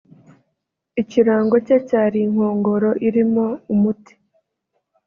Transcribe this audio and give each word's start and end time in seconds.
Ikirango 1.01 1.55
cye 1.65 1.77
cyari 1.87 2.19
inkongoro 2.27 2.89
irimo 3.07 3.45
umuti 3.73 4.13